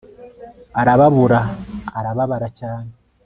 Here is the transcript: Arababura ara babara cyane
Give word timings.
Arababura 0.81 1.39
ara 1.97 2.09
babara 2.17 2.47
cyane 2.59 2.91